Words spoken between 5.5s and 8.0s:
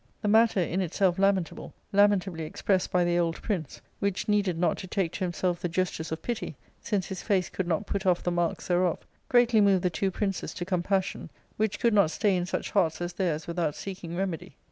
the gestures of pity, since his face could not